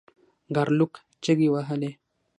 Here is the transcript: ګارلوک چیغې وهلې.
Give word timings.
ګارلوک 0.55 0.93
چیغې 1.23 1.47
وهلې. 1.51 1.91